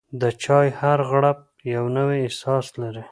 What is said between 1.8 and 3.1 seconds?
نوی احساس لري.